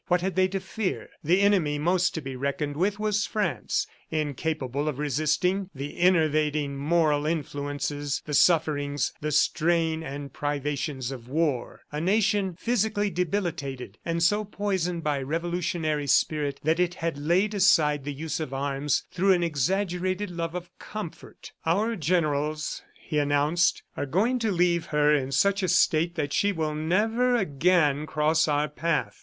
[0.07, 1.09] What had they to fear?...
[1.23, 7.27] The enemy most to be reckoned with was France, incapable of resisting the enervating moral
[7.27, 14.23] influences, the sufferings, the strain and the privations of war; a nation physically debilitated and
[14.23, 19.33] so poisoned by revolutionary spirit that it had laid aside the use of arms through
[19.33, 21.51] an exaggerated love of comfort.
[21.63, 26.51] "Our generals," he announced, "are going to leave her in such a state that she
[26.51, 29.19] will never again cross our path."